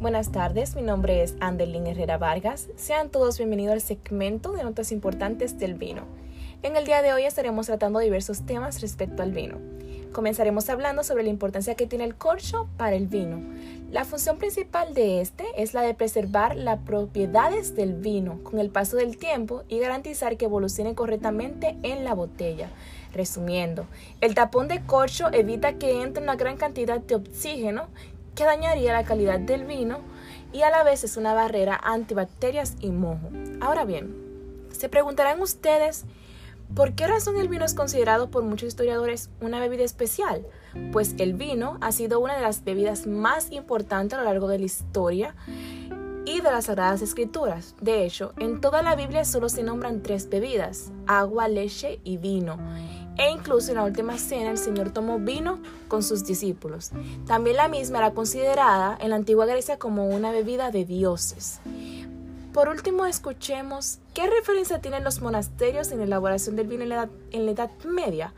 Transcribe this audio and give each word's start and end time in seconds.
Buenas 0.00 0.32
tardes, 0.32 0.74
mi 0.74 0.82
nombre 0.82 1.22
es 1.22 1.36
Andelín 1.38 1.86
Herrera 1.86 2.18
Vargas. 2.18 2.66
Sean 2.74 3.10
todos 3.10 3.38
bienvenidos 3.38 3.74
al 3.74 3.80
segmento 3.80 4.52
de 4.52 4.64
notas 4.64 4.90
importantes 4.90 5.56
del 5.58 5.74
vino. 5.74 6.02
En 6.64 6.76
el 6.76 6.84
día 6.84 7.00
de 7.00 7.12
hoy 7.12 7.22
estaremos 7.22 7.66
tratando 7.66 8.00
diversos 8.00 8.44
temas 8.44 8.80
respecto 8.80 9.22
al 9.22 9.30
vino. 9.30 9.58
Comenzaremos 10.12 10.68
hablando 10.68 11.04
sobre 11.04 11.22
la 11.22 11.30
importancia 11.30 11.76
que 11.76 11.86
tiene 11.86 12.04
el 12.04 12.16
corcho 12.16 12.68
para 12.76 12.96
el 12.96 13.06
vino. 13.06 13.40
La 13.92 14.04
función 14.04 14.36
principal 14.36 14.94
de 14.94 15.20
este 15.20 15.44
es 15.56 15.74
la 15.74 15.82
de 15.82 15.94
preservar 15.94 16.56
las 16.56 16.80
propiedades 16.80 17.76
del 17.76 17.94
vino 17.94 18.42
con 18.42 18.58
el 18.58 18.70
paso 18.70 18.96
del 18.96 19.16
tiempo 19.16 19.62
y 19.68 19.78
garantizar 19.78 20.36
que 20.36 20.46
evolucione 20.46 20.96
correctamente 20.96 21.76
en 21.84 22.04
la 22.04 22.14
botella. 22.14 22.68
Resumiendo, 23.12 23.86
el 24.20 24.34
tapón 24.34 24.66
de 24.66 24.84
corcho 24.84 25.32
evita 25.32 25.74
que 25.74 26.02
entre 26.02 26.22
una 26.22 26.34
gran 26.34 26.56
cantidad 26.56 27.00
de 27.00 27.14
oxígeno 27.14 27.86
que 28.34 28.44
dañaría 28.44 28.92
la 28.92 29.04
calidad 29.04 29.38
del 29.38 29.64
vino 29.64 30.00
y 30.52 30.62
a 30.62 30.70
la 30.70 30.82
vez 30.82 31.04
es 31.04 31.16
una 31.16 31.34
barrera 31.34 31.80
antibacterias 31.82 32.76
y 32.80 32.90
mojo. 32.90 33.30
Ahora 33.60 33.84
bien, 33.84 34.14
se 34.72 34.88
preguntarán 34.88 35.40
ustedes 35.40 36.04
¿Por 36.74 36.94
qué 36.94 37.06
razón 37.06 37.36
el 37.36 37.46
vino 37.46 37.64
es 37.64 37.74
considerado 37.74 38.30
por 38.30 38.42
muchos 38.42 38.68
historiadores 38.68 39.30
una 39.40 39.60
bebida 39.60 39.84
especial? 39.84 40.44
Pues 40.90 41.14
el 41.18 41.34
vino 41.34 41.78
ha 41.80 41.92
sido 41.92 42.18
una 42.18 42.34
de 42.34 42.42
las 42.42 42.64
bebidas 42.64 43.06
más 43.06 43.52
importantes 43.52 44.18
a 44.18 44.22
lo 44.22 44.28
largo 44.28 44.48
de 44.48 44.58
la 44.58 44.64
historia 44.64 45.36
y 46.24 46.40
de 46.40 46.50
las 46.50 46.66
Sagradas 46.66 47.02
Escrituras. 47.02 47.74
De 47.80 48.04
hecho, 48.04 48.32
en 48.38 48.60
toda 48.60 48.82
la 48.82 48.96
Biblia 48.96 49.24
solo 49.24 49.48
se 49.48 49.62
nombran 49.62 50.02
tres 50.02 50.28
bebidas, 50.28 50.90
agua, 51.06 51.48
leche 51.48 52.00
y 52.04 52.16
vino. 52.16 52.58
E 53.16 53.30
incluso 53.30 53.70
en 53.70 53.76
la 53.76 53.84
última 53.84 54.18
cena 54.18 54.50
el 54.50 54.58
Señor 54.58 54.90
tomó 54.90 55.18
vino 55.18 55.60
con 55.88 56.02
sus 56.02 56.24
discípulos. 56.24 56.90
También 57.26 57.56
la 57.56 57.68
misma 57.68 57.98
era 57.98 58.12
considerada 58.12 58.98
en 59.00 59.10
la 59.10 59.16
antigua 59.16 59.46
Grecia 59.46 59.78
como 59.78 60.08
una 60.08 60.32
bebida 60.32 60.70
de 60.70 60.84
dioses. 60.84 61.60
Por 62.52 62.68
último, 62.68 63.04
escuchemos 63.04 63.98
qué 64.14 64.30
referencia 64.30 64.80
tienen 64.80 65.02
los 65.02 65.20
monasterios 65.20 65.90
en 65.90 65.98
la 65.98 66.04
elaboración 66.04 66.54
del 66.54 66.68
vino 66.68 66.84
en 66.84 66.88
la, 66.88 67.08
edad, 67.50 67.70
Media. 67.84 68.32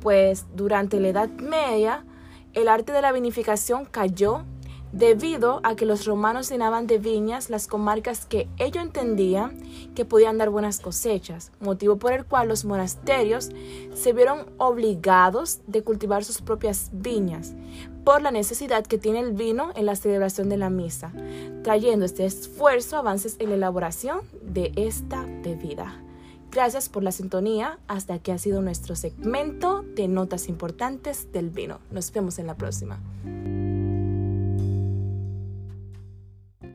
Pues 0.00 0.46
durante 0.54 0.98
la 0.98 1.08
Edad 1.08 1.28
Media, 1.28 2.04
el 2.52 2.68
arte 2.68 2.92
de 2.92 3.00
la 3.00 3.12
vinificación 3.12 3.84
cayó 3.84 4.44
debido 4.92 5.60
a 5.62 5.76
que 5.76 5.86
los 5.86 6.04
romanos 6.04 6.50
llenaban 6.50 6.86
de 6.86 6.98
viñas 6.98 7.50
las 7.50 7.66
comarcas 7.66 8.26
que 8.26 8.48
ellos 8.58 8.82
entendían 8.82 9.58
que 9.94 10.04
podían 10.04 10.38
dar 10.38 10.50
buenas 10.50 10.80
cosechas, 10.80 11.52
motivo 11.60 11.96
por 11.96 12.12
el 12.12 12.24
cual 12.24 12.48
los 12.48 12.64
monasterios 12.64 13.50
se 13.94 14.12
vieron 14.12 14.46
obligados 14.58 15.60
de 15.66 15.82
cultivar 15.82 16.24
sus 16.24 16.40
propias 16.40 16.90
viñas 16.92 17.54
por 18.04 18.22
la 18.22 18.30
necesidad 18.30 18.86
que 18.86 18.98
tiene 18.98 19.20
el 19.20 19.32
vino 19.32 19.72
en 19.76 19.86
la 19.86 19.96
celebración 19.96 20.48
de 20.48 20.56
la 20.56 20.70
misa, 20.70 21.12
trayendo 21.62 22.06
este 22.06 22.24
esfuerzo 22.24 22.96
avances 22.96 23.36
en 23.38 23.50
la 23.50 23.56
elaboración 23.56 24.20
de 24.42 24.72
esta 24.76 25.26
bebida. 25.42 26.02
Gracias 26.50 26.88
por 26.88 27.04
la 27.04 27.12
sintonía. 27.12 27.78
Hasta 27.86 28.14
aquí 28.14 28.32
ha 28.32 28.38
sido 28.38 28.60
nuestro 28.60 28.96
segmento 28.96 29.84
de 29.94 30.08
notas 30.08 30.48
importantes 30.48 31.30
del 31.32 31.50
vino. 31.50 31.78
Nos 31.92 32.10
vemos 32.12 32.40
en 32.40 32.48
la 32.48 32.56
próxima. 32.56 32.98